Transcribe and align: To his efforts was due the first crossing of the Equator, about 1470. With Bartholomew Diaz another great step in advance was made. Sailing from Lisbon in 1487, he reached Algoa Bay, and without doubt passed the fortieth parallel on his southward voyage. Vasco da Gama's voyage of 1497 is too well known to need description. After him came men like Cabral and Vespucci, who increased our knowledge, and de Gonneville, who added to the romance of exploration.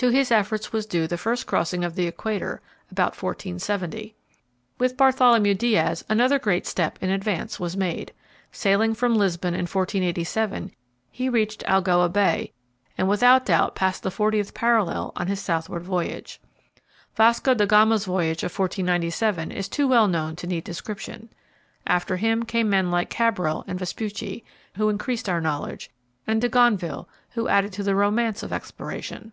To 0.00 0.10
his 0.10 0.30
efforts 0.30 0.74
was 0.74 0.84
due 0.84 1.06
the 1.06 1.16
first 1.16 1.46
crossing 1.46 1.82
of 1.82 1.94
the 1.94 2.06
Equator, 2.06 2.60
about 2.90 3.12
1470. 3.16 4.14
With 4.76 4.94
Bartholomew 4.94 5.54
Diaz 5.54 6.04
another 6.10 6.38
great 6.38 6.66
step 6.66 6.98
in 7.00 7.08
advance 7.08 7.58
was 7.58 7.78
made. 7.78 8.12
Sailing 8.52 8.92
from 8.92 9.14
Lisbon 9.14 9.54
in 9.54 9.60
1487, 9.62 10.70
he 11.10 11.30
reached 11.30 11.64
Algoa 11.66 12.10
Bay, 12.10 12.52
and 12.98 13.08
without 13.08 13.46
doubt 13.46 13.74
passed 13.74 14.02
the 14.02 14.10
fortieth 14.10 14.52
parallel 14.52 15.12
on 15.16 15.28
his 15.28 15.40
southward 15.40 15.84
voyage. 15.84 16.42
Vasco 17.14 17.54
da 17.54 17.64
Gama's 17.64 18.04
voyage 18.04 18.42
of 18.44 18.52
1497 18.52 19.50
is 19.50 19.66
too 19.66 19.88
well 19.88 20.08
known 20.08 20.36
to 20.36 20.46
need 20.46 20.64
description. 20.64 21.30
After 21.86 22.18
him 22.18 22.42
came 22.44 22.68
men 22.68 22.90
like 22.90 23.08
Cabral 23.08 23.64
and 23.66 23.78
Vespucci, 23.78 24.44
who 24.76 24.90
increased 24.90 25.26
our 25.26 25.40
knowledge, 25.40 25.90
and 26.26 26.42
de 26.42 26.50
Gonneville, 26.50 27.08
who 27.30 27.48
added 27.48 27.72
to 27.72 27.82
the 27.82 27.94
romance 27.94 28.42
of 28.42 28.52
exploration. 28.52 29.32